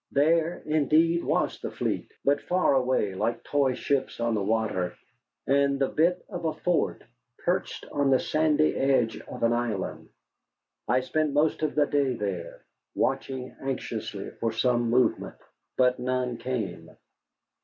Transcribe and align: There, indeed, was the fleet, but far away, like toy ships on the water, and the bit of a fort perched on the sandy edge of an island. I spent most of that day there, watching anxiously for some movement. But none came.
There, 0.11 0.63
indeed, 0.65 1.23
was 1.23 1.59
the 1.59 1.69
fleet, 1.69 2.11
but 2.25 2.41
far 2.41 2.73
away, 2.73 3.13
like 3.13 3.43
toy 3.43 3.75
ships 3.75 4.19
on 4.19 4.33
the 4.33 4.41
water, 4.41 4.95
and 5.45 5.77
the 5.77 5.89
bit 5.89 6.25
of 6.27 6.43
a 6.45 6.53
fort 6.55 7.03
perched 7.45 7.85
on 7.91 8.09
the 8.09 8.19
sandy 8.19 8.75
edge 8.75 9.19
of 9.19 9.43
an 9.43 9.53
island. 9.53 10.09
I 10.87 11.01
spent 11.01 11.33
most 11.33 11.61
of 11.61 11.75
that 11.75 11.91
day 11.91 12.15
there, 12.15 12.65
watching 12.95 13.55
anxiously 13.61 14.31
for 14.39 14.51
some 14.51 14.89
movement. 14.89 15.35
But 15.77 15.99
none 15.99 16.37
came. 16.37 16.89